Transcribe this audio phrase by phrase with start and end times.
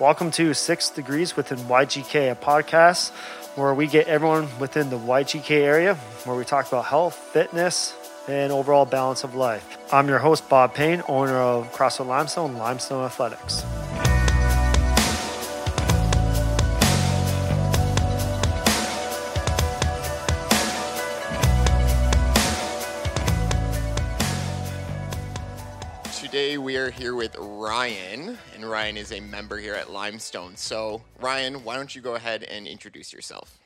[0.00, 3.12] Welcome to Six Degrees within YGK, a podcast
[3.54, 7.94] where we get everyone within the YGK area, where we talk about health, fitness,
[8.26, 9.78] and overall balance of life.
[9.92, 13.64] I'm your host, Bob Payne, owner of CrossFit Limestone, Limestone Athletics.
[26.90, 30.56] Here with Ryan, and Ryan is a member here at Limestone.
[30.56, 33.58] So, Ryan, why don't you go ahead and introduce yourself?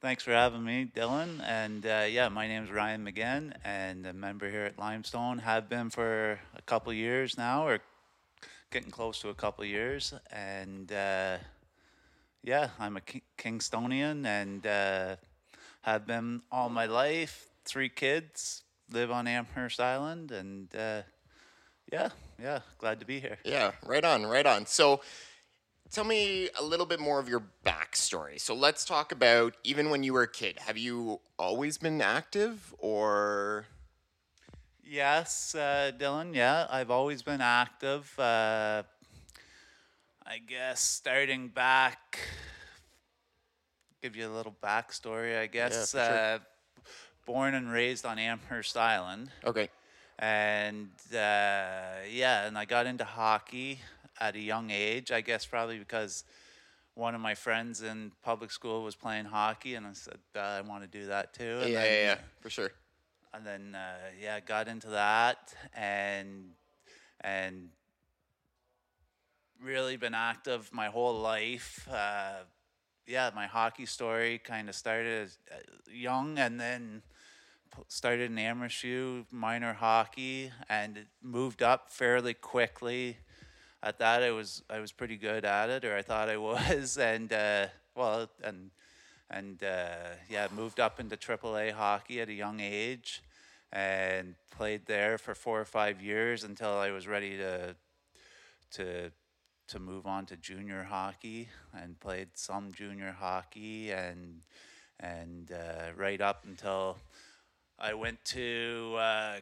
[0.00, 1.42] Thanks for having me, Dylan.
[1.46, 5.38] And uh, yeah, my name is Ryan McGinn, and a member here at Limestone.
[5.38, 7.80] Have been for a couple years now, or
[8.70, 10.12] getting close to a couple years.
[10.30, 11.38] And uh,
[12.42, 13.02] yeah, I'm a
[13.38, 15.16] Kingstonian, and uh,
[15.82, 17.48] have been all my life.
[17.64, 21.02] Three kids, live on Amherst Island, and uh,
[21.92, 23.38] yeah, yeah, glad to be here.
[23.44, 24.66] Yeah, right on, right on.
[24.66, 25.00] So,
[25.90, 28.40] tell me a little bit more of your backstory.
[28.40, 30.58] So, let's talk about even when you were a kid.
[30.60, 33.66] Have you always been active, or
[34.88, 36.32] Yes, uh, Dylan.
[36.34, 38.16] Yeah, I've always been active.
[38.18, 38.84] Uh,
[40.24, 42.20] I guess starting back,
[44.00, 45.38] give you a little backstory.
[45.38, 46.06] I guess for sure.
[46.06, 46.38] uh,
[47.26, 49.68] born and raised on Amherst Island, okay?
[50.18, 53.80] And uh, yeah, and I got into hockey
[54.18, 55.10] at a young age.
[55.12, 56.24] I guess probably because
[56.94, 60.60] one of my friends in public school was playing hockey, and I said uh, I
[60.62, 61.58] want to do that too.
[61.62, 62.72] And yeah, then, yeah, yeah, for sure.
[63.34, 66.52] and then uh, yeah, got into that and
[67.20, 67.68] and
[69.62, 71.88] really been active my whole life.
[71.90, 72.44] Uh,
[73.06, 75.56] yeah, my hockey story kind of started as uh,
[75.90, 77.02] young, and then
[77.88, 83.18] started in Amherstview minor hockey, and moved up fairly quickly.
[83.82, 86.98] At that, I was I was pretty good at it, or I thought I was,
[86.98, 88.70] and uh, well, and
[89.30, 93.22] and uh, yeah, moved up into AAA hockey at a young age,
[93.72, 97.76] and played there for four or five years until I was ready to
[98.72, 99.10] to
[99.68, 104.42] to move on to junior hockey and played some junior hockey and
[105.00, 106.96] and uh, right up until
[107.78, 109.36] I went to uh,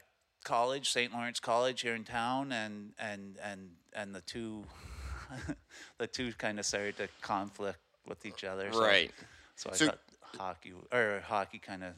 [0.45, 1.13] college, St.
[1.13, 4.65] Lawrence College here in town, and and and and the two
[5.99, 8.71] the two kind of started to conflict with each other.
[8.73, 9.11] So, Right.
[9.57, 9.99] So I So- thought
[10.37, 11.95] hockey or hockey kind of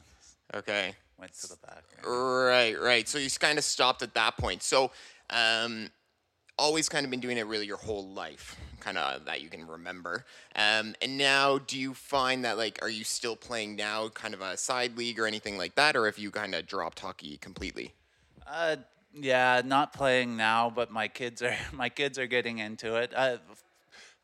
[0.53, 0.95] Okay.
[1.17, 1.83] went to the back.
[2.05, 3.07] Right, right.
[3.07, 4.63] So you kind of stopped at that point.
[4.63, 4.91] So,
[5.29, 5.89] um,
[6.57, 9.65] always kind of been doing it really your whole life, kind of that you can
[9.67, 10.25] remember.
[10.55, 14.41] Um, and now, do you find that like, are you still playing now, kind of
[14.41, 17.93] a side league or anything like that, or have you kind of dropped hockey completely?
[18.45, 18.77] Uh,
[19.13, 23.13] yeah, not playing now, but my kids are my kids are getting into it.
[23.15, 23.37] Uh,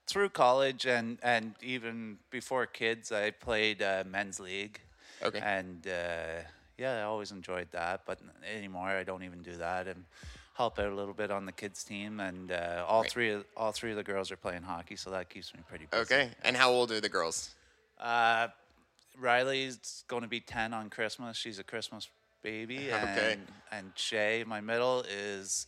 [0.06, 4.80] through college and and even before kids, I played uh, men's league.
[5.22, 5.40] Okay.
[5.40, 6.42] And uh,
[6.78, 8.20] yeah, I always enjoyed that, but
[8.56, 10.04] anymore I don't even do that and
[10.54, 12.20] help out a little bit on the kids team.
[12.20, 13.12] And uh, all Right.
[13.12, 15.86] three of all three of the girls are playing hockey, so that keeps me pretty
[15.90, 16.02] busy.
[16.04, 16.30] Okay.
[16.44, 17.52] And how old are the girls?
[18.00, 18.48] Uh,
[19.20, 21.38] Riley's going to be 10 on Christmas.
[21.38, 22.10] She's a Christmas
[22.42, 22.90] baby.
[22.94, 23.34] Okay.
[23.34, 23.42] And,
[23.72, 25.68] and Shay, my middle, is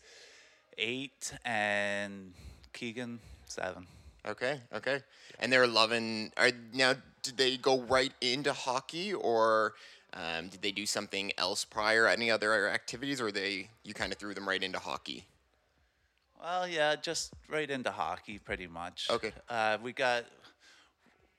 [0.78, 2.34] eight, and
[2.73, 3.88] Keegan, seven.
[4.28, 5.00] Okay, okay.
[5.40, 6.31] And they're loving.
[6.38, 6.96] Are now?
[7.23, 9.73] Did they go right into hockey, or
[10.16, 12.08] um, did they do something else prior?
[12.08, 15.26] Any other activities, or they you kind of threw them right into hockey?
[16.42, 19.08] Well, yeah, just right into hockey, pretty much.
[19.09, 19.31] Okay.
[19.50, 20.26] Uh, we got.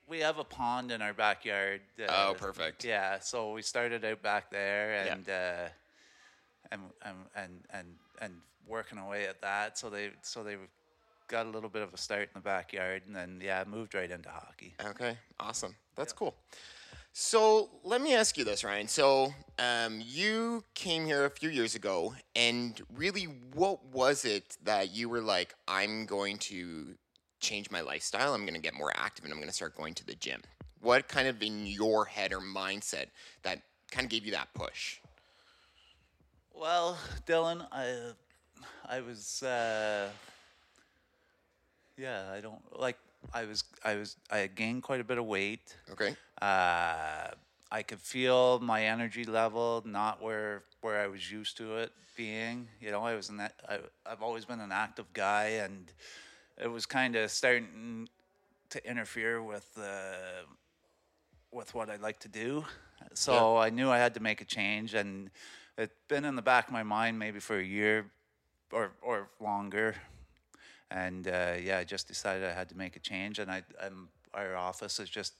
[0.09, 1.81] We have a pond in our backyard.
[1.99, 2.85] Uh, Oh, perfect.
[2.85, 5.13] Yeah, so we started out back there Yeah.
[5.13, 5.69] and uh,
[6.71, 7.87] and, and and and
[8.21, 8.33] and
[8.67, 9.77] working away at that.
[9.77, 10.55] So they so they
[11.27, 14.09] got a little bit of a start in the backyard, and then yeah, moved right
[14.09, 14.75] into hockey.
[14.81, 15.75] Okay, awesome.
[15.97, 16.35] That's cool.
[17.19, 18.87] So let me ask you this, Ryan.
[18.87, 23.23] So um, you came here a few years ago, and really,
[23.55, 26.93] what was it that you were like, I'm going to
[27.39, 29.95] change my lifestyle, I'm going to get more active, and I'm going to start going
[29.95, 30.41] to the gym?
[30.79, 33.07] What kind of in your head or mindset
[33.41, 34.99] that kind of gave you that push?
[36.53, 38.11] Well, Dylan, I
[38.87, 40.09] I was uh,
[41.97, 42.99] yeah, I don't like
[43.33, 45.75] I was I was I had gained quite a bit of weight.
[45.91, 46.15] Okay.
[46.41, 47.29] Uh,
[47.71, 52.67] I could feel my energy level not where where I was used to it being.
[52.79, 53.53] You know, I was in that.
[53.67, 55.91] I, I've always been an active guy, and
[56.57, 58.07] it was kind of starting
[58.69, 60.45] to interfere with uh,
[61.51, 62.65] with what I like to do.
[63.13, 65.29] So I knew I had to make a change, and
[65.77, 68.05] it's been in the back of my mind maybe for a year
[68.71, 69.95] or or longer.
[70.89, 74.09] and uh, yeah, I just decided I had to make a change, and I I'm,
[74.33, 75.33] our office is just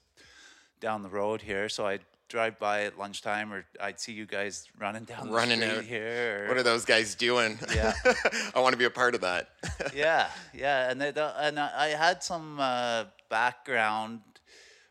[0.79, 4.67] down the road here, so I'd drive by at lunchtime, or I'd see you guys
[4.79, 5.83] running down Running the street out.
[5.85, 6.43] here.
[6.43, 7.57] or- What are those guys doing?
[7.73, 7.93] Yeah.
[8.55, 9.49] I want to be a part of that.
[9.95, 14.21] yeah, yeah, and uh, and I I had some uh, background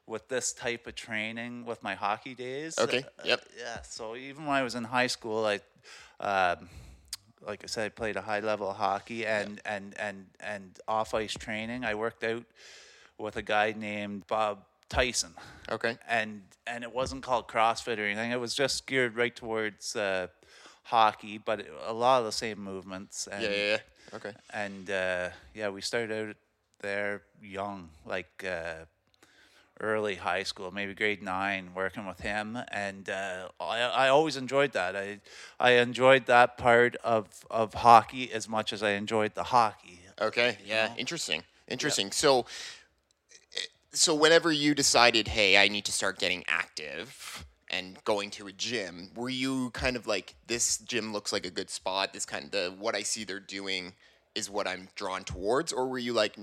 [0.07, 2.79] with this type of training with my hockey days.
[2.79, 3.41] Okay, Uh, yep.
[3.59, 5.59] yeah, so even when I was in high school, I,
[6.21, 6.69] um,
[7.45, 11.13] like I said, I played a high level of hockey and and and and off
[11.13, 11.85] ice training.
[11.85, 12.45] I worked out
[13.19, 15.35] with a guy named Bob Tyson
[15.71, 15.99] Okay.
[16.09, 18.33] and and it wasn't called CrossFit or anything.
[18.33, 20.27] It was just geared right towards uh,
[20.85, 23.27] hockey, but it, a lot of the same movements.
[23.27, 23.79] And, Yeah, yeah, yeah.
[24.15, 24.33] Okay.
[24.53, 26.37] And uh, yeah, we started out
[26.81, 28.85] there young, like uh,
[29.81, 34.73] early high school, maybe grade nine, working with him, and uh, I I always enjoyed
[34.73, 34.97] that.
[34.97, 35.21] I
[35.61, 40.01] I enjoyed that part of of hockey as much as I enjoyed the hockey.
[40.21, 40.59] Okay.
[40.65, 40.95] Yeah.
[40.97, 41.43] Interesting.
[41.69, 42.13] Interesting.
[42.13, 42.43] So, eh,
[43.97, 48.53] so whenever you decided, hey, I need to start getting active and going to a
[48.53, 52.13] gym, were you kind of like, this gym looks like a good spot.
[52.13, 53.95] This kind of the, what I see they're doing
[54.35, 56.37] is what I'm drawn towards, or were you like?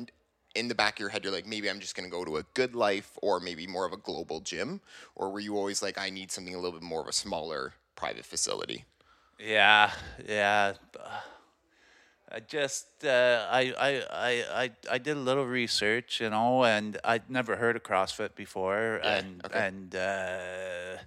[0.56, 2.44] In the back of your head, you're like, maybe I'm just gonna go to a
[2.44, 4.82] GoodLife, or maybe more of a global gym,
[5.16, 7.74] or were you always like, I need something a little bit more of a smaller
[7.96, 8.86] private facility?
[9.40, 9.92] Yeah,
[10.28, 10.74] yeah.
[12.34, 17.30] I just uh, I, I I I did a little research, you know, and I'd
[17.30, 19.60] never heard of CrossFit before, Yeah, and okay.
[19.68, 20.98] and uh,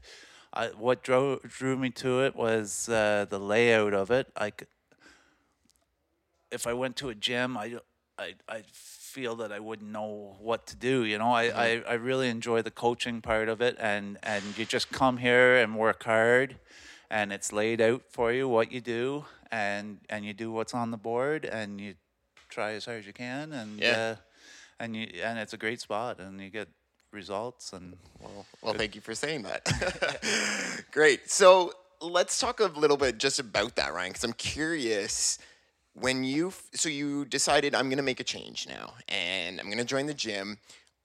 [0.53, 4.29] I, what drew drew me to it was uh, the layout of it.
[4.37, 4.53] I
[6.51, 7.79] if I went to a gym, I
[8.19, 11.05] I I feel that I wouldn't know what to do.
[11.05, 14.65] You know, I, I, I really enjoy the coaching part of it, and and you
[14.65, 16.57] just come here and work hard,
[17.11, 20.91] and it's laid out for you what you do, and and you do what's on
[20.91, 21.95] the board, and you
[22.49, 23.93] try as hard as you can, and Yeah.
[23.93, 24.17] uh,
[24.81, 26.69] and you and it's a great spot, and you get
[27.13, 29.63] results, and Well, well, thank you for saying that.
[30.91, 31.31] Great.
[31.31, 35.39] So let's talk a little bit just about that, Ryan, because I'm curious.
[35.99, 39.79] When you so you decided I'm going to make a change now, and I'm going
[39.79, 40.59] to join the gym.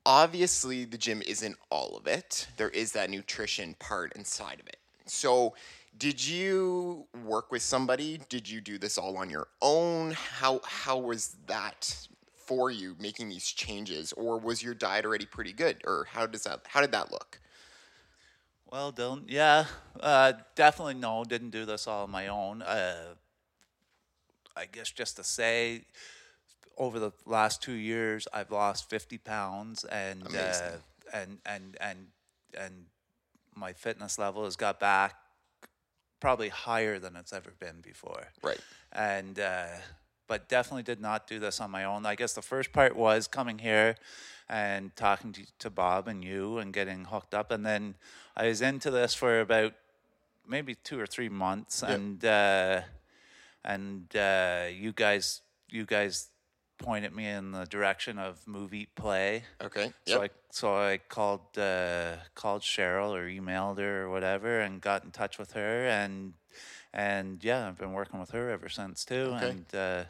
[0.05, 2.47] Obviously, the gym isn't all of it.
[2.57, 4.77] There is that nutrition part inside of it.
[5.05, 5.53] So,
[5.97, 8.19] did you work with somebody?
[8.29, 10.11] Did you do this all on your own?
[10.11, 15.53] How how was that for you making these changes, or was your diet already pretty
[15.53, 17.39] good, or how does that how did that look?
[18.71, 19.65] Well, Dylan, yeah,
[19.99, 22.61] uh, definitely no, didn't do this all on my own.
[22.61, 23.15] Uh,
[24.55, 25.83] I guess just to say,
[26.77, 30.71] over the last two years, I've lost fifty pounds, and uh,
[31.13, 32.07] and and and
[32.57, 32.85] and
[33.55, 35.20] my fitness level has got back
[36.21, 38.61] probably higher than it's ever been before Right.
[38.93, 39.67] and uh,
[40.27, 42.05] but definitely did not do this on my own.
[42.05, 43.97] I guess the first part was coming here
[44.47, 47.95] and talking to, to Bob and you and getting hooked up, and then
[48.37, 49.73] I was into this for about
[50.47, 52.81] maybe two or three months, and uh,
[53.65, 56.29] and uh, you guys you guys
[56.81, 59.43] pointed me in the direction of movie play.
[59.61, 59.93] Okay.
[60.05, 65.03] So I so I called uh, called Cheryl or emailed her or whatever and got
[65.03, 66.33] in touch with her and
[66.93, 69.49] and yeah I've been working with her ever since too Okay.
[69.49, 70.03] and uh,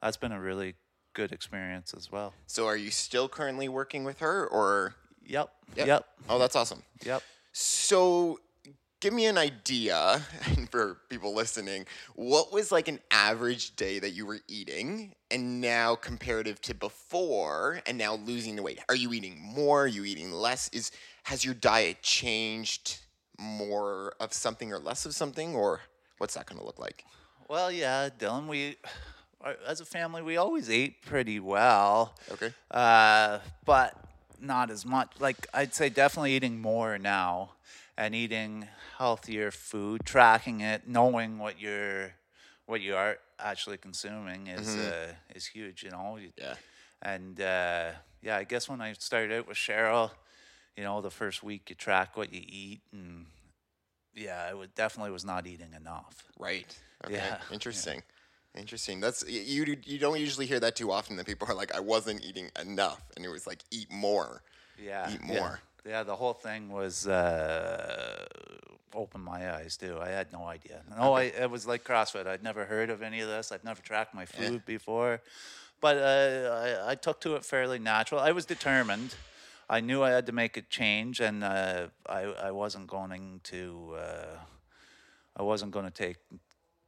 [0.00, 0.74] that's been a really
[1.12, 2.32] good experience as well.
[2.46, 4.94] so, are you still currently working with her, or?
[5.26, 5.50] Yep.
[5.76, 5.86] Yep.
[5.86, 6.06] Yep.
[6.28, 6.82] Oh, that's awesome.
[7.04, 7.22] Yep.
[7.52, 8.38] So,
[9.00, 10.22] give me an idea,
[10.56, 15.60] and for people listening, what was like an average day that you were eating, and
[15.60, 18.80] now comparative to before, and now losing the weight?
[18.88, 19.84] Are you eating more?
[19.84, 20.68] Are you eating less?
[20.72, 20.92] Is
[21.24, 22.98] has your diet changed
[23.38, 25.80] more of something or less of something, or
[26.18, 27.04] what's that going to look like?
[27.48, 28.76] Well, yeah, Dylan, we
[29.44, 32.14] uh, as a family we always ate pretty well.
[32.32, 32.52] Okay.
[32.70, 33.96] uh, but
[34.40, 35.12] not as much.
[35.18, 37.52] Like I'd say, definitely eating more now,
[38.00, 38.66] and eating
[38.96, 42.14] healthier food, tracking it, knowing what you're,
[42.64, 45.82] what you are actually consuming is uh, is huge.
[45.82, 46.18] You know.
[46.36, 46.54] Yeah.
[47.02, 47.90] And uh,
[48.22, 50.10] yeah, I guess when I started out with Cheryl,
[50.76, 53.26] you know, the first week you track what you eat, and
[54.14, 56.24] yeah, I would definitely was not eating enough.
[56.38, 56.74] Right.
[57.04, 57.16] Okay.
[57.16, 58.02] Yeah, Interesting.
[58.56, 59.00] Interesting.
[59.00, 59.76] That's you.
[59.84, 61.16] You don't usually hear that too often.
[61.16, 64.42] That people are like, "I wasn't eating enough," and it was like, "Eat more."
[64.82, 65.12] Yeah.
[65.12, 65.38] Eat yeah.
[65.38, 65.60] more.
[65.86, 68.26] Yeah, the whole thing was uh,
[68.94, 69.98] opened my eyes too.
[70.00, 70.82] I had no idea.
[70.96, 72.26] No, I it was like CrossFit.
[72.26, 73.52] I'd never heard of any of this.
[73.52, 75.20] I'd never tracked my food before,
[75.80, 78.20] but uh, I, I took to it fairly natural.
[78.20, 79.14] I was determined.
[79.68, 83.94] I knew I had to make a change, and uh, I I wasn't going to
[83.96, 84.36] uh,
[85.36, 86.16] I wasn't going to take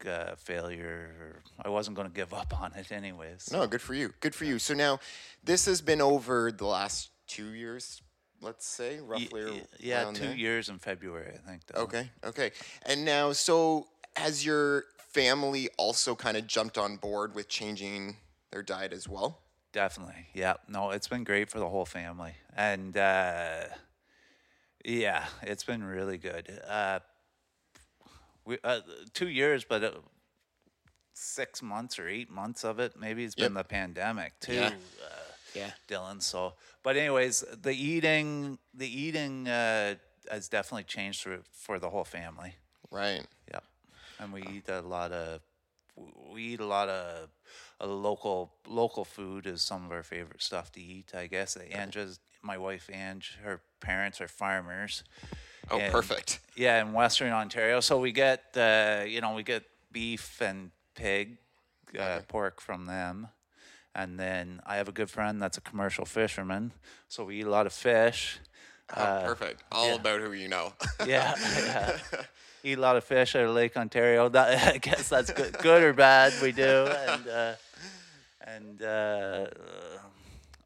[0.06, 1.42] uh, failure.
[1.64, 3.50] I wasn't going to give up on it, anyways.
[3.52, 4.12] No, good for you.
[4.20, 4.58] Good for you.
[4.58, 4.98] So now,
[5.44, 8.02] this has been over the last two years,
[8.42, 9.44] let's say, roughly.
[9.44, 10.34] y- yeah, two there?
[10.34, 11.62] years in February, I think.
[11.66, 11.82] Though.
[11.82, 12.50] Okay, okay.
[12.84, 18.16] And now, so has your family also kind of jumped on board with changing
[18.50, 19.40] their diet as well?
[19.72, 20.26] Definitely.
[20.34, 20.54] Yeah.
[20.68, 22.34] No, it's been great for the whole family.
[22.54, 23.64] And uh,
[24.84, 26.60] yeah, it's been really good.
[26.68, 27.00] Uh,
[28.44, 28.80] we, uh,
[29.14, 29.90] two years, but uh,
[31.14, 34.54] six months or eight months of it, maybe it's been the pandemic too.
[34.54, 34.66] Yeah.
[34.66, 35.21] Uh,
[35.54, 35.70] Yeah.
[35.88, 36.22] Dylan.
[36.22, 39.96] So, but anyways, the eating, the eating uh,
[40.30, 42.54] has definitely changed for, for the whole family.
[42.90, 43.26] Right.
[43.50, 43.60] Yeah,
[44.20, 45.40] and we eat a lot of
[46.32, 47.28] we eat a lot of
[47.80, 51.12] a local local food is some of our favorite stuff to eat.
[51.14, 55.04] I guess Ange's my wife Ange, her parents are farmers.
[55.70, 56.40] Oh, and- perfect.
[56.56, 61.38] Yeah, in Western Ontario, so we get uh, you know we get beef and pig,
[61.98, 63.28] uh, pork from them.
[63.94, 66.72] And then I have a good friend that's a commercial fisherman,
[67.08, 68.38] so we eat a lot of fish.
[68.94, 69.62] Oh, perfect.
[69.72, 70.74] All about who you know.
[71.06, 71.98] Yeah, yeah.
[72.62, 74.28] Eat a lot of fish out of Lake Ontario.
[74.28, 76.34] That, I guess that's good, good or bad.
[76.42, 77.54] We do, and uh,
[78.46, 79.46] and uh,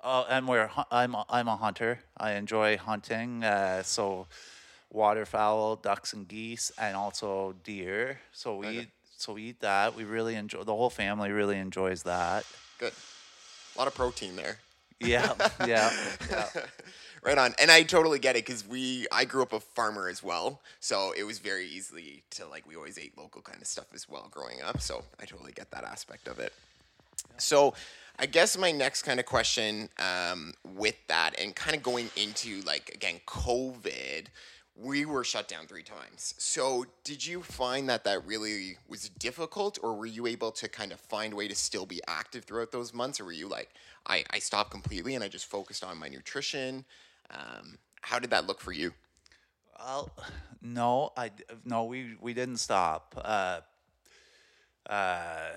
[0.02, 2.00] oh, and we're I'm a, I'm a hunter.
[2.16, 3.44] I enjoy hunting.
[3.44, 4.26] Uh, so
[4.90, 8.18] waterfowl, ducks and geese, and also deer.
[8.32, 9.94] So we eat, so we eat that.
[9.94, 10.64] We really enjoy.
[10.64, 12.44] The whole family really enjoys that.
[12.78, 12.92] Good.
[13.76, 14.58] A lot of protein there.
[15.00, 15.32] Yeah,
[15.66, 15.92] yeah,
[16.30, 16.48] yeah.
[17.22, 17.54] Right on.
[17.60, 20.60] And I totally get it because we, I grew up a farmer as well.
[20.80, 24.08] So it was very easily to like, we always ate local kind of stuff as
[24.08, 24.80] well growing up.
[24.80, 26.52] So I totally get that aspect of it.
[27.36, 27.74] So
[28.18, 32.60] I guess my next kind of question um, with that and kind of going into
[32.62, 34.26] like, again, COVID,
[34.78, 36.34] we were shut down three times.
[36.38, 40.92] So did you find that that really was difficult or were you able to kind
[40.92, 43.18] of find a way to still be active throughout those months?
[43.18, 43.70] Or were you like,
[44.06, 46.84] I, I stopped completely and I just focused on my nutrition?
[47.30, 48.92] Um, how did that look for you?
[49.78, 50.10] Well,
[50.62, 51.30] no, I
[51.64, 53.14] no, we we didn't stop.
[53.22, 53.60] Uh,
[54.88, 55.50] uh,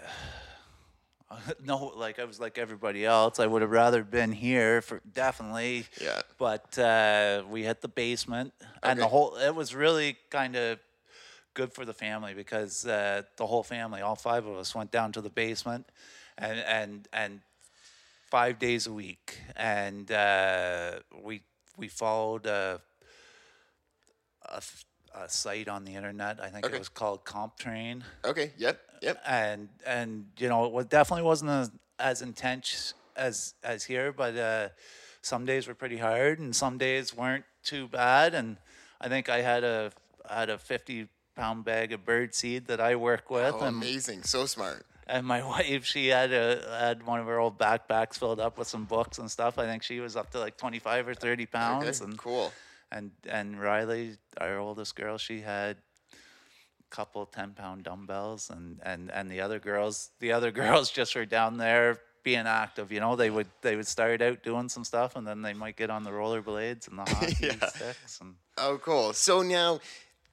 [1.64, 3.40] no, like I was like everybody else.
[3.40, 5.86] I would have rather been here for definitely.
[6.02, 6.22] Yeah.
[6.38, 10.80] But uh, we hit the basement, and the whole it was really kind of
[11.54, 15.12] good for the family because uh, the whole family, all five of us, went down
[15.14, 15.86] to the basement,
[16.38, 17.42] and and and
[18.32, 21.42] five days a week, and uh, we
[21.78, 22.82] we followed a
[25.16, 26.40] a site on the internet.
[26.40, 26.76] I think Okay.
[26.76, 28.54] it was called CompTrain, Okay.
[28.58, 28.80] Yep.
[29.02, 29.22] Yep.
[29.26, 34.36] and and you know it was definitely wasn't as, as intense as as here, but
[34.38, 34.70] uh,
[35.22, 38.34] some days were pretty hard, and some days weren't too bad.
[38.34, 38.58] And
[39.02, 39.92] I think I had a
[40.30, 43.76] I had a fifty pound bag of bird seed that I work with, Oh, and
[43.78, 44.24] amazing.
[44.24, 44.86] So smart.
[45.08, 48.68] and my wife, she had a had one of her old backpacks filled up with
[48.68, 49.58] some books and stuff.
[49.58, 51.52] I think she was up to like twenty five or thirty Okay.
[51.52, 52.02] pounds.
[52.02, 52.54] And Cool.
[52.92, 55.78] and and Riley, our oldest girl, she had
[56.90, 61.26] couple ten pound dumbbells, and and and the other girls, the other girls just were
[61.26, 62.92] down there being active.
[62.92, 65.76] You know, they would they would start out doing some stuff, and then they might
[65.78, 67.68] get on the rollerblades and the hockey Yeah.
[67.68, 68.36] sticks and.
[68.58, 69.14] Oh, cool.
[69.14, 69.80] So now,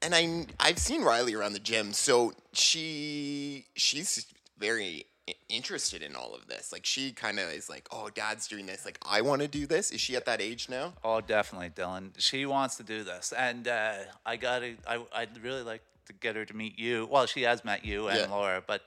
[0.03, 1.93] and I I've seen Riley around the gym.
[1.93, 4.27] So she she's
[4.59, 5.07] very
[5.49, 6.73] interested in all of this.
[6.73, 8.85] Like she kind of is like, oh, dad's doing this.
[8.85, 9.91] Like I want to do this.
[9.91, 10.95] Is she at that age now?
[11.05, 12.11] Oh, definitely, Dylan.
[12.19, 13.95] She wants to do this, and uh,
[14.25, 14.75] I got to.
[14.89, 17.07] I I'd really like to get her to meet you.
[17.11, 18.27] Well, she has met you and Yeah.
[18.31, 18.83] Laura, but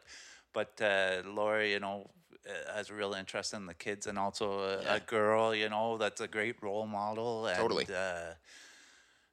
[0.54, 2.10] but uh, Laura, you know,
[2.48, 4.96] uh, has a real interest in the kids, and also a, Yeah.
[4.96, 7.46] a girl, you know, that's a great role model.
[7.48, 7.86] And, Totally.
[7.94, 8.34] Uh,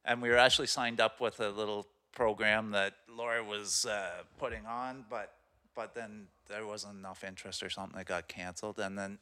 [0.05, 4.67] and we were actually signed up with a little program that Laura was uh, putting
[4.67, 5.33] on, but
[5.75, 9.19] but then there wasn't enough interest or something that got canceled, and then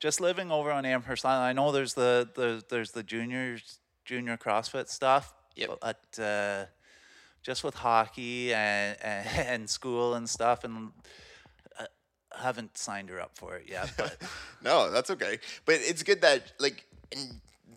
[0.00, 1.44] just living over on Amherst Island.
[1.44, 5.78] I know there's the, the there's the juniors junior CrossFit stuff, Yep.
[5.80, 6.64] but uh,
[7.42, 10.92] just with hockey and, and and school and stuff, and
[11.78, 11.84] uh,
[12.36, 13.92] I haven't signed her up for it yet.
[13.96, 14.16] But
[14.62, 15.38] No, that's okay.
[15.64, 16.86] But it's good that like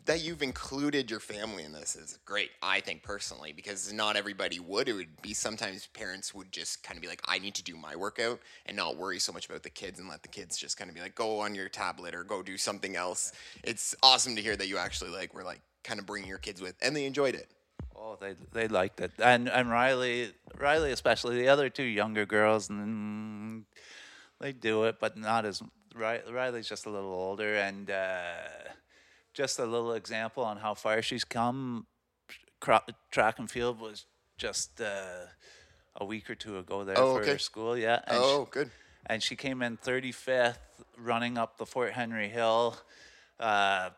[0.05, 2.51] that you've included your family in this is great.
[2.61, 4.87] I think personally because not everybody would.
[4.87, 7.75] It would be sometimes parents would just kind of be like, I need to do
[7.75, 10.77] my workout and not worry so much about the kids and let the kids just
[10.77, 13.31] kind of be like, go on your tablet or go do something else.
[13.63, 16.61] It's awesome to hear that you actually like were like kind of bringing your kids
[16.61, 17.49] with and they enjoyed it.
[17.97, 21.37] Oh, they they liked it, and and Riley, Riley especially.
[21.37, 23.63] The other two younger girls, mm,
[24.39, 25.61] they do it, but not as
[25.95, 28.73] Riley's just a little older, and uh,
[29.33, 31.85] just a little example on how far she's come.
[32.59, 32.79] Cro-
[33.11, 34.05] track and field was
[34.37, 35.27] just uh,
[35.95, 37.37] a week or two ago there Oh, for okay.
[37.37, 37.77] school.
[37.77, 37.99] Yeah.
[38.07, 38.71] And she- Oh, good.
[39.05, 40.57] and she came in 35th
[40.97, 42.75] running up the Fort Henry Hill
[43.39, 43.89] uh,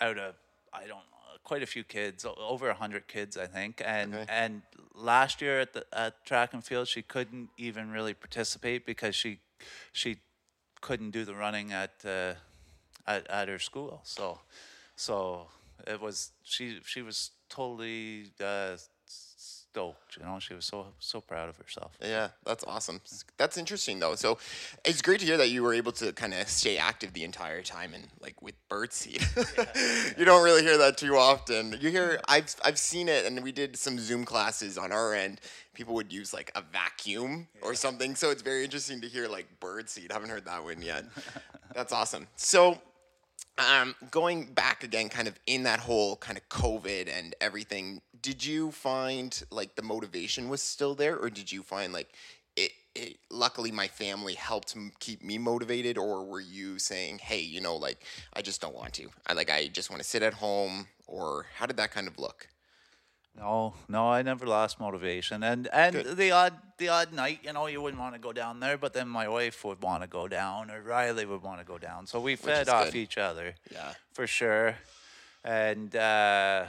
[0.00, 0.34] out of
[0.72, 1.13] I don't know
[1.44, 4.24] quite a few kids over 100 kids I think and Okay.
[4.28, 4.62] and
[4.94, 9.40] last year at the at track and field she couldn't even really participate because she
[9.92, 10.16] she
[10.80, 12.34] couldn't do the running at uh,
[13.06, 14.40] at, at her school so
[14.96, 15.48] so
[15.86, 18.76] it was she she was totally uh,
[19.74, 23.00] stoked you know she was so so proud of herself Yeah, that's awesome.
[23.36, 24.14] That's interesting though.
[24.14, 24.38] So
[24.84, 27.62] it's great to hear that you were able to kind of stay active the entire
[27.62, 29.20] time and like with birdseed.
[30.18, 31.76] you don't really hear that too often.
[31.80, 35.40] You hear I've I've seen it and we did some Zoom classes on our end.
[35.74, 38.14] People would use like a vacuum or something.
[38.14, 40.10] So it's very interesting to hear like birdseed.
[40.12, 41.04] I haven't heard that one yet.
[41.74, 42.28] that's awesome.
[42.36, 42.78] So
[43.58, 48.44] um, going back again, kind of in that whole kind of COVID and everything, did
[48.44, 52.12] you find like the motivation was still there, or did you find like
[52.56, 52.72] it?
[52.94, 57.60] it luckily, my family helped m- keep me motivated, or were you saying, "Hey, you
[57.60, 59.08] know, like I just don't want to.
[59.26, 62.18] I like I just want to sit at home," or how did that kind of
[62.18, 62.48] look?
[63.36, 66.16] No, no, I never lost motivation, and and Good.
[66.16, 68.92] the odd the odd night, you know, you wouldn't want to go down there, but
[68.92, 72.06] then my wife would want to go down, or Riley would want to go down,
[72.06, 72.94] so we fed off good.
[72.96, 73.94] each other, Yeah.
[74.12, 74.76] for sure,
[75.44, 76.66] and uh,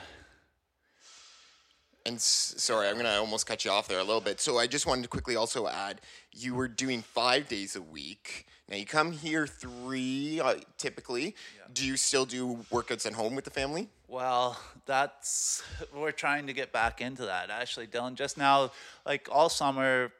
[2.07, 4.39] And s- sorry, I'm gonna almost cut you off there a little bit.
[4.39, 8.45] So I just wanted to quickly also add, you were doing five days a week.
[8.69, 11.35] Now you come here three uh, typically.
[11.73, 13.89] Do you still do workouts at home with the family?
[14.07, 15.63] well, that's
[15.95, 17.49] we're trying to get back into that.
[17.49, 18.71] Actually, Dylan, just now,
[19.05, 20.11] like all summer,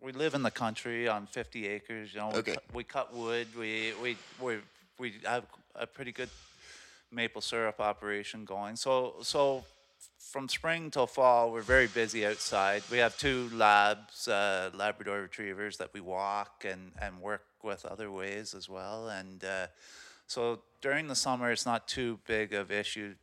[0.00, 2.14] we live in the country on 50 acres.
[2.14, 2.54] You know, we, Okay.
[2.54, 3.48] cut, we cut wood.
[3.58, 4.58] We we we
[4.98, 6.30] we have a pretty good
[7.12, 8.76] maple syrup operation going.
[8.76, 9.64] So so
[10.18, 12.82] from spring till fall, we're very busy outside.
[12.90, 18.10] We have two labs, uh, Labrador retrievers that we walk and and work with other
[18.10, 19.08] ways as well.
[19.08, 19.66] And uh,
[20.26, 23.14] so during the summer, it's not too big of issue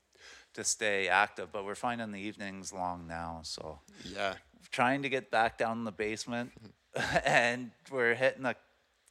[0.54, 3.42] to stay active, but we're finding the evenings long now.
[3.44, 4.36] So Yeah.
[4.72, 6.52] trying to get back down in the basement,
[7.26, 8.56] and we're hitting a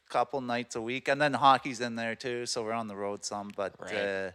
[0.09, 3.23] couple nights a week, and then hockey's in there too, so we're on the road
[3.23, 3.51] some.
[3.55, 3.95] But Right.
[3.95, 4.31] uh,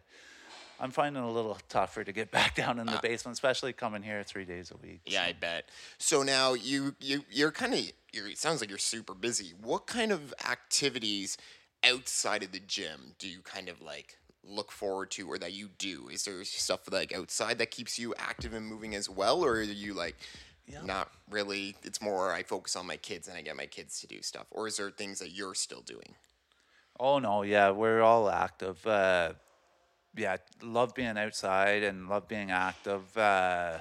[0.81, 4.03] I'm finding it a little tougher to get back down in the basement, especially coming
[4.03, 5.01] here three days a week.
[5.07, 5.69] Yeah, I bet.
[5.99, 7.81] So now you you you're kind of
[8.13, 9.53] you're it sounds like you're super busy.
[9.63, 11.37] What kind of activities
[11.85, 15.69] outside of the gym do you kind of like look forward to or that you
[15.79, 16.09] do?
[16.11, 19.63] Is there stuff like outside that keeps you active and moving as well or are
[19.63, 20.17] you like
[20.83, 24.07] not really it's more I focus on my kids and I get my kids to
[24.07, 26.15] do stuff or is there things that you're still doing?
[26.99, 28.87] Oh no, yeah, we're all active.
[28.87, 29.33] Uh,
[30.17, 33.17] yeah, love being outside and love being active.
[33.17, 33.79] Uh,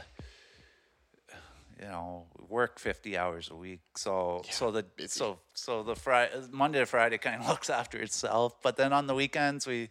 [1.80, 5.18] you know, work fifty hours a week, so so the busy.
[5.20, 8.62] so so the Friday Monday to Friday kind of looks after itself.
[8.62, 9.90] But then on the weekends we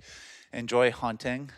[0.52, 1.50] enjoy hunting.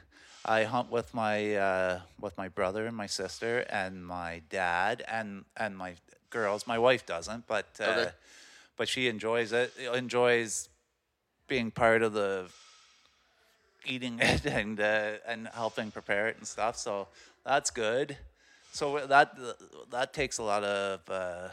[0.46, 5.44] I hunt with my uh, with my brother and my sister and my dad and
[5.56, 5.94] and my
[6.30, 6.66] girls.
[6.66, 8.10] My wife doesn't, but uh, Okay.
[8.76, 9.72] but she enjoys it.
[9.94, 10.68] Enjoys
[11.48, 12.48] being part of the
[13.86, 16.76] eating it and uh, and helping prepare it and stuff.
[16.76, 17.08] So
[17.44, 18.16] that's good.
[18.72, 19.36] So that
[19.90, 21.48] that takes a lot of uh,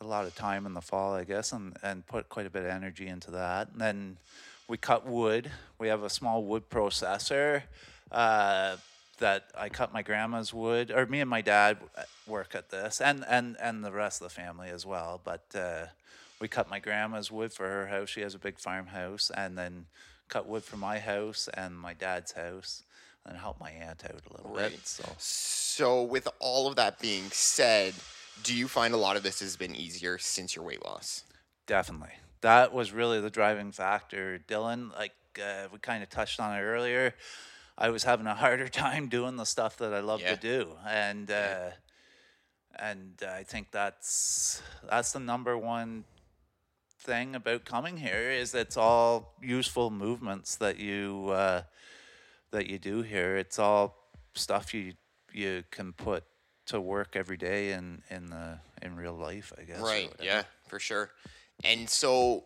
[0.00, 2.62] a lot of time in the fall, I guess, and and put quite a bit
[2.62, 3.68] of energy into that.
[3.72, 4.16] And then
[4.68, 5.50] we cut wood.
[5.78, 7.62] We have a small wood processor.
[8.10, 8.76] Uh,
[9.18, 11.78] that I cut my grandma's wood, or me and my dad
[12.26, 15.20] work at this, and and and the rest of the family as well.
[15.22, 15.86] But uh,
[16.40, 18.10] we cut my grandma's wood for her house.
[18.10, 19.86] She has a big farmhouse, and then
[20.34, 22.82] cut wood for my house and my dad's house,
[23.24, 24.72] and help my aunt out a little Right.
[24.72, 24.86] bit.
[24.86, 27.94] So So with all of that being said,
[28.42, 31.22] do you find a lot of this has been easier since your weight loss?
[31.66, 32.14] Definitely.
[32.40, 34.40] That was really the driving factor.
[34.48, 37.14] Dylan, like uh, we kind of touched on it earlier,
[37.78, 40.34] I was having a harder time doing the stuff that I love Yeah.
[40.34, 40.76] to do.
[40.86, 41.70] And uh,
[42.78, 46.04] and I think that's that's the number one
[47.04, 51.62] thing about coming here is it's all useful movements that you uh,
[52.50, 53.36] that you do here.
[53.36, 53.96] It's all
[54.34, 54.94] stuff you
[55.32, 56.24] you can put
[56.66, 59.80] to work every day in in the in real life, I guess.
[59.80, 60.10] Right.
[60.22, 61.10] Yeah, for sure.
[61.62, 62.44] And so,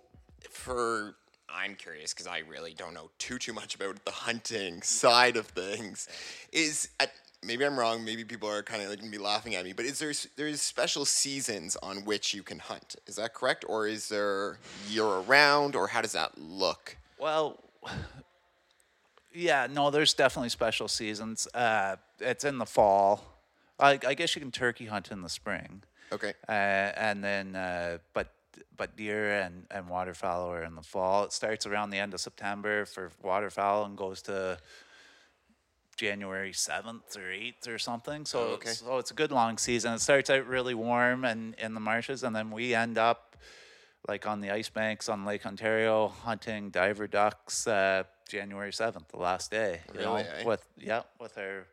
[0.50, 1.14] for
[1.48, 5.46] I'm curious because I really don't know too too much about the hunting side of
[5.46, 6.08] things.
[6.52, 7.12] Is at,
[7.44, 8.04] maybe I'm wrong.
[8.04, 9.72] Maybe people are kind of like gonna be laughing at me.
[9.72, 12.96] But is there s- there's special seasons on which you can hunt?
[13.06, 16.96] Is that correct, or is there year around, or how does that look?
[17.18, 17.58] Well,
[19.32, 21.46] yeah, no, there's definitely special seasons.
[21.54, 23.24] Uh, it's in the fall.
[23.80, 26.32] I, I guess you can turkey hunt in the spring, Okay.
[26.48, 28.32] Uh, and then, uh, but
[28.76, 31.24] but deer and, and waterfowl are in the fall.
[31.24, 34.58] It starts around the end of September for waterfowl and goes to
[35.98, 38.24] January seventh or eighth or something.
[38.24, 38.70] So Oh, okay.
[38.70, 39.92] so it's a good long season.
[39.92, 43.36] It starts out really warm and in the marshes, and then we end up
[44.08, 49.18] like on the ice banks on Lake Ontario hunting diver ducks uh, January seventh, the
[49.18, 49.80] last day.
[49.92, 50.44] You know, Really, eh?
[50.44, 51.66] with yeah, with our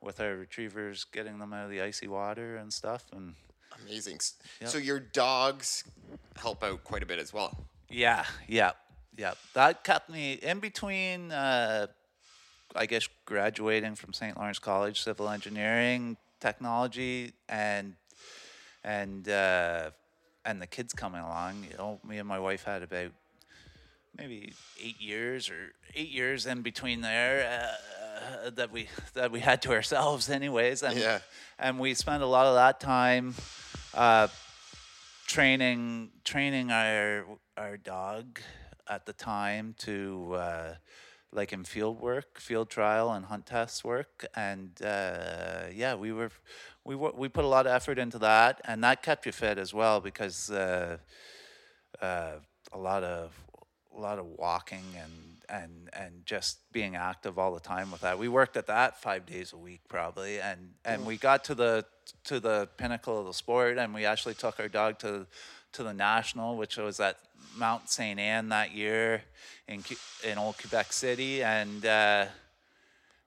[0.00, 3.34] with our retrievers, getting them out of the icy water and stuff, and
[3.82, 4.16] Amazing.
[4.16, 4.34] S-
[4.66, 5.82] So your dogs
[6.36, 7.56] help out quite a bit as well.
[7.90, 8.72] yeah, yeah,
[9.16, 9.34] yeah.
[9.54, 11.32] That kept me in between.
[11.32, 11.88] Uh,
[12.74, 14.36] I guess graduating from St.
[14.36, 17.94] Lawrence College, civil engineering, technology, and
[18.82, 19.90] and uh,
[20.44, 21.66] and the kids coming along.
[21.70, 23.12] You know, me and my wife had about
[24.16, 27.68] maybe eight years or eight years in between there
[28.46, 30.82] uh, that we that we had to ourselves, anyways.
[30.82, 31.20] And Yeah.
[31.58, 33.34] and we spent a lot of that time
[33.94, 34.28] uh,
[35.26, 37.24] training training our
[37.56, 38.40] our dog
[38.88, 40.74] at the time to uh,
[41.34, 46.30] like in field work, field trial, and hunt test work, and uh, yeah, we were
[46.84, 49.58] we were, we put a lot of effort into that, and that kept you fit
[49.58, 50.98] as well because uh,
[52.00, 52.32] uh,
[52.72, 53.32] a lot of
[53.96, 55.12] a lot of walking and
[55.48, 58.18] and and just being active all the time with that.
[58.18, 61.84] We worked at that five days a week probably, and and we got to the
[62.24, 65.26] to the pinnacle of the sport, and we actually took our dog to
[65.72, 67.18] to the national, which was at
[67.56, 69.22] Mount Saint Anne that year
[69.68, 69.82] in
[70.22, 71.84] in old Quebec City, and.
[71.84, 72.26] Uh,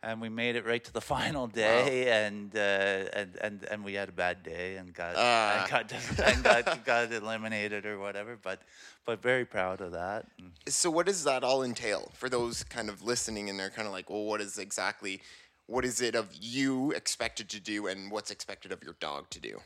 [0.04, 3.96] and we made it right to the final day, and, uh, and and and we
[3.96, 5.62] had a bad day and got Ah.
[5.64, 8.38] and got, and got got eliminated or whatever.
[8.42, 8.62] But
[9.06, 10.28] but very proud of that.
[10.68, 13.94] So what does that all entail for those kind of listening and they're kind of
[13.94, 15.22] like, well, what is exactly,
[15.66, 19.40] what is it of you expected to do and what's expected of your dog to
[19.40, 19.60] do?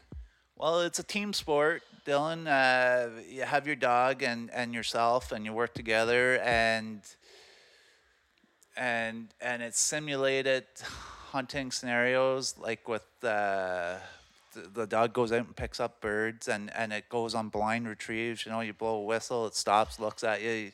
[0.62, 2.46] Well, it's a team sport, Dylan.
[2.46, 7.02] Uh, you have your dog and, and yourself, and you work together, and
[8.78, 10.66] and and it's simulated
[11.32, 13.96] hunting scenarios, like with uh,
[14.54, 17.88] the, the dog goes out and picks up birds, and, and it goes on blind
[17.88, 18.46] retrieves.
[18.46, 20.52] You know, you blow a whistle, it stops, looks at you.
[20.52, 20.72] You,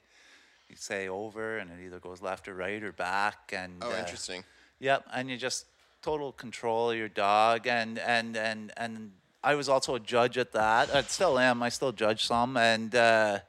[0.70, 4.00] you say over, and it either goes left or right or back, and Oh, uh,
[4.00, 4.44] interesting.
[4.80, 5.66] Yep, and you just
[6.02, 9.12] total control of your dog, and and and and
[9.48, 10.94] I was also a judge at that.
[10.94, 11.64] I still am.
[11.64, 13.40] I still judge some, and uh,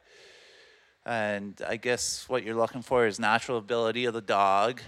[1.04, 4.80] and I guess what you're looking for is natural ability of the dog,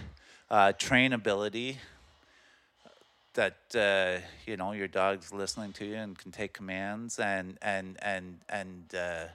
[0.49, 1.75] uh, trainability.
[3.33, 7.97] That uh, you know your dog's listening to you and can take commands, and and
[8.01, 9.25] and and uh,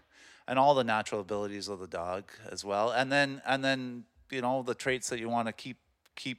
[0.49, 4.41] and all the natural abilities of the dog as well, and then and then you
[4.41, 5.77] know the traits that you want to keep
[6.15, 6.39] keep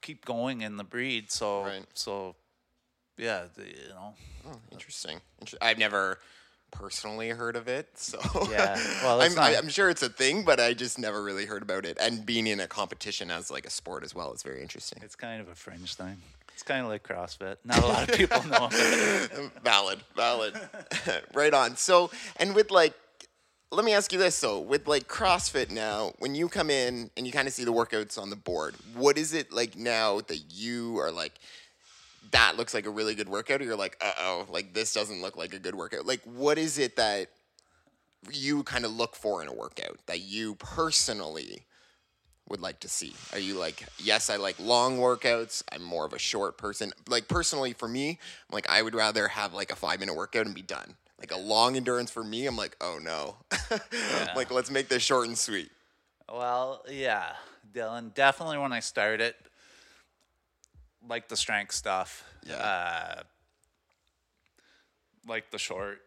[0.00, 1.32] keep going in the breed.
[1.32, 1.84] So Right.
[1.94, 2.36] so
[3.20, 4.14] yeah, the, you know.
[4.48, 5.20] Oh, interesting.
[5.40, 6.18] Inter- I've never
[6.70, 8.18] personally heard of it, so
[8.50, 11.62] Yeah, well, I'm, not- I'm sure it's a thing, but I just never really heard
[11.62, 11.98] about it.
[12.00, 15.00] And being in a competition as like a sport as well is very interesting.
[15.02, 16.16] It's kind of a fringe thing.
[16.54, 17.56] It's kind of like CrossFit.
[17.64, 19.50] Not a lot of people know about it.
[19.64, 20.54] valid, valid.
[21.34, 21.76] right on.
[21.76, 22.94] So, and with like,
[23.72, 27.26] let me ask you this though, with like CrossFit now, when you come in and
[27.26, 30.42] you kind of see the workouts on the board, what is it like now that
[30.52, 31.32] you are like,
[32.32, 35.22] that looks like a really good workout, or you're like, uh oh, like this doesn't
[35.22, 36.06] look like a good workout?
[36.06, 37.28] Like, what is it that
[38.30, 41.66] you kind of look for in a workout that you personally
[42.48, 43.14] would like to see?
[43.32, 45.62] Are you like, yes, I like long workouts.
[45.72, 46.92] I'm more of a short person.
[47.08, 50.46] Like personally, for me, I'm like I would rather have like a five minute workout
[50.46, 50.96] and be done.
[51.18, 53.36] Like a long endurance for me, I'm like, oh no,
[54.34, 55.70] like let's make this short and sweet.
[56.32, 57.32] Well, yeah,
[57.72, 58.14] Dylan.
[58.14, 59.34] Definitely when I started,
[61.08, 62.24] like the strength stuff.
[62.46, 62.56] Yeah.
[62.56, 63.22] Uh,
[65.26, 66.00] like the short.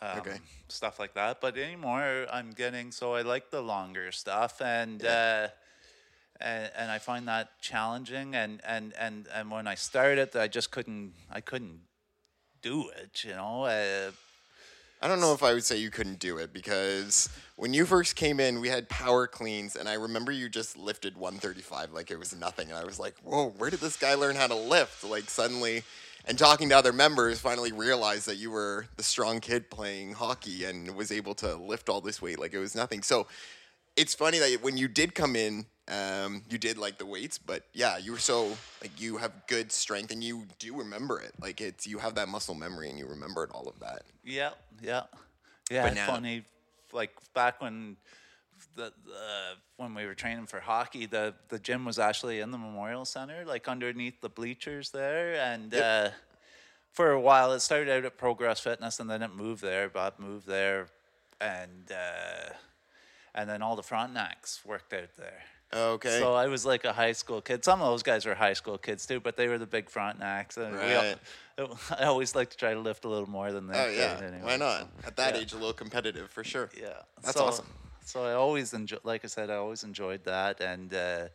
[0.00, 0.36] Um, Okay.
[0.68, 1.40] Stuff like that.
[1.40, 5.48] But anymore, I'm getting so I like the longer stuff, and uh,
[6.40, 8.34] and and I find that challenging.
[8.34, 11.14] And and and and when I started, I just couldn't.
[11.30, 11.82] I couldn't
[12.62, 13.22] do it.
[13.22, 13.64] You know.
[13.64, 14.10] Uh,
[15.06, 18.16] I don't know if I would say you couldn't do it because when you first
[18.16, 22.18] came in, we had power cleans, and I remember you just lifted 135 like it
[22.18, 25.04] was nothing, and I was like, "Whoa, where did this guy learn how to lift?"
[25.04, 25.84] Like suddenly,
[26.24, 30.64] and talking to other members, finally realized that you were the strong kid playing hockey
[30.64, 33.04] and was able to lift all this weight like it was nothing.
[33.04, 33.28] So
[33.96, 37.62] it's funny that when you did come in, um, you did like the weights, but
[37.72, 41.32] yeah, you were so like you have good strength and you do remember it.
[41.40, 44.02] Like it's you have that muscle memory and you remembered all of that.
[44.24, 44.50] Yeah,
[44.82, 45.02] yeah,
[45.70, 45.82] yeah.
[45.82, 46.44] But it's now- funny,
[46.92, 47.96] like back when
[48.74, 52.58] the, the when we were training for hockey, the the gym was actually in the
[52.58, 56.10] Memorial Center, like underneath the bleachers there, and uh,
[56.92, 57.52] for a while.
[57.52, 59.88] It started out at Progress Fitness, and then it moved there.
[59.88, 60.88] Bob moved there,
[61.40, 62.50] and uh,
[63.36, 65.42] and then all the Frontenacs worked out there.
[65.74, 66.20] Okay.
[66.20, 67.64] So I was like a high school kid.
[67.64, 70.56] Some of those guys were high school kids too, but they were the big Frontenacs.
[70.56, 73.78] And we all- I always like to try to lift a little more than they
[73.78, 74.18] oh yeah.
[74.22, 74.88] anyway, Why not?
[75.06, 75.40] At that yeah.
[75.40, 76.70] age, a little competitive for sure.
[76.78, 76.88] Yeah,
[77.22, 77.66] That's so, awesome.
[78.04, 81.28] So I always enjoy, like I said, I always enjoyed that, and uh,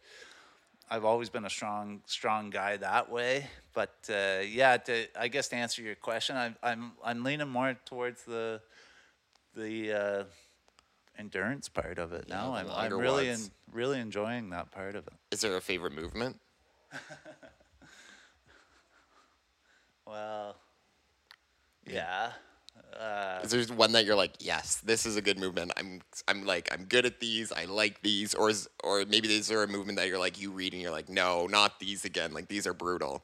[0.89, 3.47] I've always been a strong, strong guy that way.
[3.73, 7.75] But uh, yeah, to, I guess to answer your question, I'm, I'm, I'm leaning more
[7.85, 8.61] towards the,
[9.55, 10.23] the uh,
[11.21, 12.53] endurance part of it now.
[12.53, 15.13] I'm, I'm really, en- really enjoying that part of it.
[15.31, 16.39] Is there a favorite movement?
[20.07, 20.57] Well,
[21.89, 22.31] yeah.
[22.99, 25.71] Uh, Is there one that you're like, yes, this is a good movement.
[25.77, 27.53] I'm, I'm like, I'm good at these.
[27.53, 28.33] I like these.
[28.33, 30.91] Or is, or maybe is there a movement that you're like, you read and you're
[30.91, 32.33] like, no, not these again.
[32.33, 33.23] Like these are brutal.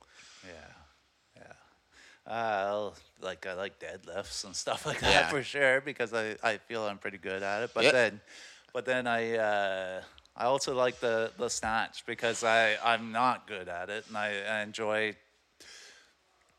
[2.28, 2.90] Uh,
[3.22, 5.28] like I like deadlifts and stuff like that Yeah.
[5.30, 7.72] for sure because I, I feel I'm pretty good at it.
[7.74, 7.94] But Yep.
[7.94, 8.22] then,
[8.74, 10.02] but then I uh,
[10.36, 14.42] I also like the the snatch because I I'm not good at it and I,
[14.42, 15.16] I enjoy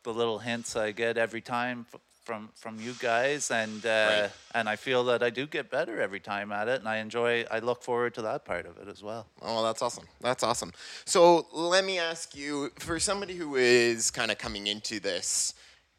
[0.05, 1.85] the little hints I get every time
[2.29, 4.31] from from you guys and uh, Right.
[4.55, 7.47] and I feel that I do get better every time at it and I enjoy
[7.51, 9.27] I look forward to that part of it as well.
[9.41, 10.05] Oh, that's awesome.
[10.21, 10.73] That's awesome.
[11.07, 15.55] So let me ask you for somebody who is kind of coming into this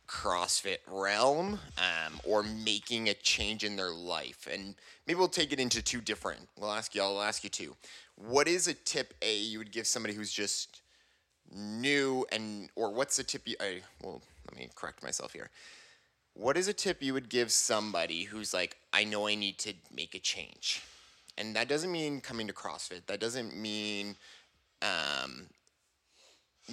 [0.07, 4.75] CrossFit realm um, or making a change in their life, and
[5.07, 6.47] maybe we'll take it into two different.
[6.59, 7.01] We'll ask you.
[7.01, 7.75] I'll ask you two.
[8.15, 10.81] What is a tip A you would give somebody who's just
[11.51, 13.55] new, and or what's the tip you?
[13.59, 15.49] I, well, let me correct myself here.
[16.39, 19.73] What is a tip you would give somebody who's like, I know I need to
[19.93, 20.81] make a change?
[21.37, 23.05] And that doesn't mean coming to CrossFit.
[23.07, 24.15] That doesn't mean
[24.81, 25.47] um,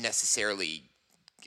[0.00, 0.84] necessarily,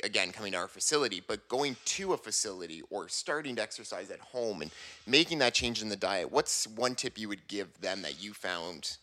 [0.04, 4.20] again, coming to our facility, but going to a facility or starting to exercise at
[4.20, 4.72] home and
[5.08, 6.30] making that change in the diet.
[6.30, 8.98] What's one tip you would give them that you found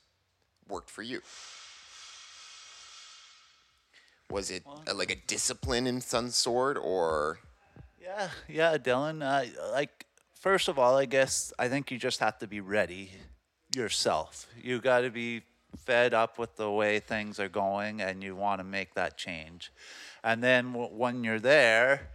[0.69, 1.23] worked for you?
[4.29, 7.39] Was it uh, like a discipline in some sort, or
[8.07, 9.21] Yeah, yeah, Dylan.
[9.23, 13.11] Uh, like, first of all, I guess I think you just have to be ready
[13.75, 14.47] yourself.
[14.63, 15.43] You got to be
[15.79, 19.73] fed up with the way things are going, and you want to make that change.
[20.23, 22.11] And then w- when you're there,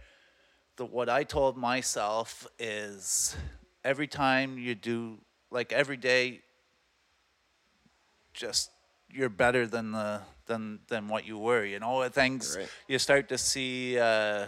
[0.76, 3.36] the, what I told myself is
[3.84, 5.18] every time you do,
[5.50, 6.40] like every day,
[8.32, 8.70] just
[9.10, 11.64] you're better than the than than what you were.
[11.64, 12.68] You know, things Right.
[12.88, 14.46] you start to see uh,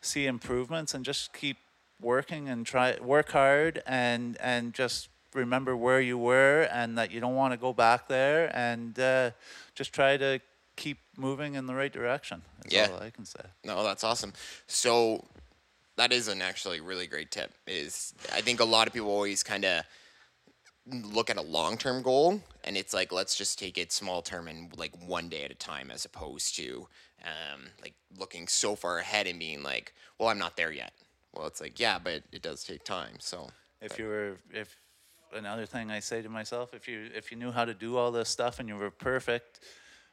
[0.00, 1.56] see improvements, and just keep
[2.00, 7.20] working and try work hard and and just remember where you were and that you
[7.20, 9.30] don't want to go back there and uh,
[9.74, 10.40] just try to
[10.76, 12.42] keep moving in the right direction.
[12.66, 12.88] Is Yeah.
[12.90, 13.40] all I can say.
[13.64, 14.32] No, that's awesome.
[14.66, 15.24] So
[15.96, 17.52] that is an actually really great tip.
[17.66, 19.84] Is I think a lot of people always kind of
[20.86, 24.48] look at a long term goal and it's like let's just take it small term
[24.48, 26.88] and like one day at a time as opposed to
[27.24, 30.92] um, like looking so far ahead and being like, well, I'm not there yet.
[31.34, 33.16] Well, it's like yeah, but it does take time.
[33.18, 33.48] So
[33.80, 34.76] if you were if
[35.32, 38.10] another thing I say to myself if you if you knew how to do all
[38.10, 39.60] this stuff and you were perfect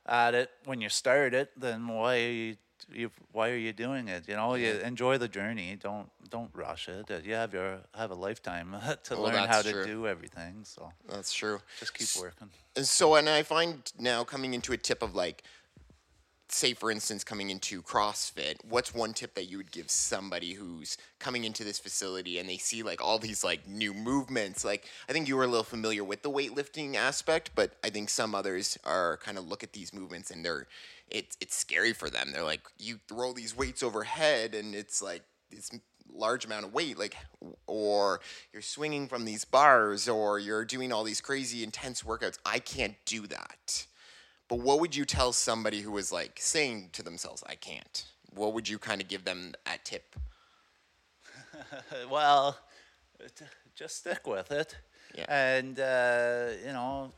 [0.06, 2.56] at it when you started then why are you,
[2.94, 6.88] you why are you doing it you know you enjoy the journey don't don't rush
[6.88, 9.86] it Uh, you have your have a lifetime to Well, learn how to true.
[9.86, 11.60] do everything so that's true.
[11.80, 15.42] just keep working And so, and I find now coming into a tip of like,
[16.50, 20.98] say for instance, coming into CrossFit, what's one tip that you would give somebody who's
[21.20, 24.64] coming into this facility and they see like all these like new movements?
[24.64, 28.10] Like, I think you were a little familiar with the weightlifting aspect, but I think
[28.10, 30.68] some others are kind of look at these movements and they're,
[31.10, 32.32] it's it's scary for them.
[32.32, 35.72] They're like, you throw these weights overhead and it's like this
[36.14, 37.16] large amount of weight like
[37.68, 38.20] or
[38.54, 42.96] you're swinging from these bars or you're doing all these crazy intense workouts i can't
[43.06, 43.86] do that
[44.48, 48.06] but what would you tell somebody who was like saying to themselves i can't
[48.38, 50.16] what would you kind of give them that tip?
[52.12, 52.58] Well
[53.36, 54.76] t- just stick with it.
[55.16, 55.26] Yeah.
[55.28, 57.12] and uh, you know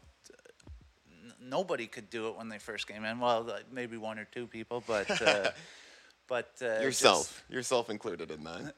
[1.42, 3.20] nobody could do it when they first came in.
[3.20, 5.52] Well maybe one or two people but uh,
[6.30, 8.74] but uh, just- yourself yourself included in that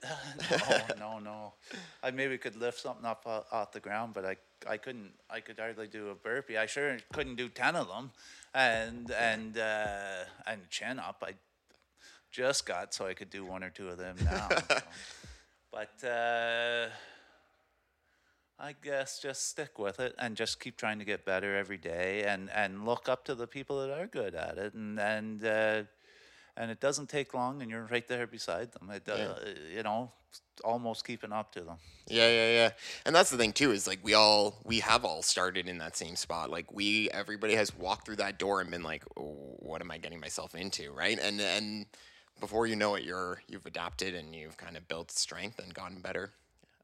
[1.00, 1.54] no, no, no.
[2.02, 4.38] I maybe could lift something up o- off the ground, but I,
[4.68, 5.12] I couldn't.
[5.30, 6.58] I could hardly do a burpee.
[6.58, 8.12] I sure couldn't do ten of them,
[8.56, 11.22] and and uh, and chin up.
[11.28, 11.34] I
[12.32, 14.48] just got so I could do one or two of them now.
[14.70, 14.78] so.
[15.72, 16.88] But uh,
[18.60, 22.24] I guess just stick with it and just keep trying to get better every day,
[22.24, 25.44] and and look up to the people that are good at it, and and.
[25.46, 25.84] Uh,
[26.62, 28.92] and it doesn't take long, and you're right there beside them.
[28.92, 29.34] It, uh,
[29.76, 30.12] You know,
[30.64, 31.78] almost keeping up to them.
[32.08, 32.70] Yeah, yeah, yeah.
[33.04, 35.98] And that's the thing too is like we all we have all started in that
[35.98, 36.52] same spot.
[36.52, 39.98] Like we everybody has walked through that door and been like, oh, "What am I
[39.98, 41.18] getting myself into?" Right?
[41.20, 41.88] And and
[42.40, 46.00] before you know it, you're you've adapted and you've kind of built strength and gotten
[46.00, 46.30] better.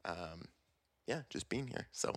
[0.04, 0.48] Um,
[1.06, 1.86] yeah, just being here.
[1.92, 2.08] So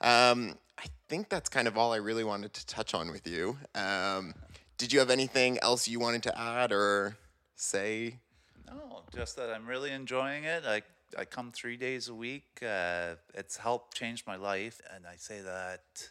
[0.00, 3.58] um, I think that's kind of all I really wanted to touch on with you.
[3.74, 4.34] Um,
[4.78, 7.16] did you have anything else you wanted to add or
[7.56, 8.20] say?
[8.66, 10.64] No, just that I'm really enjoying it.
[10.66, 10.82] I
[11.18, 12.62] I come three days a week.
[12.62, 16.10] Uh, it's helped change my life, and I say that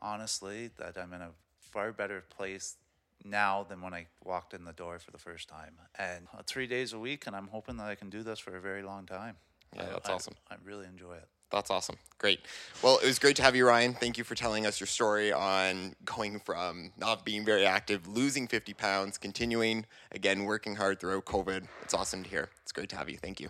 [0.00, 2.76] honestly that I'm in a far better place
[3.24, 5.74] now than when I walked in the door for the first time.
[5.98, 8.56] And uh, three days a week, and I'm hoping that I can do this for
[8.56, 9.36] a very long time.
[9.74, 10.34] Yeah, that's I- awesome.
[10.50, 11.28] I really enjoy it.
[11.50, 11.96] That's awesome.
[12.18, 12.40] Great.
[12.82, 13.94] Well, it was great to have you, Ryan.
[13.94, 18.46] Thank you for telling us your story on going from not being very active, losing
[18.46, 21.66] 50 pounds, continuing, again, working hard throughout COVID.
[21.82, 22.50] It's awesome to hear.
[22.62, 23.16] It's great to have you.
[23.16, 23.48] Thank you.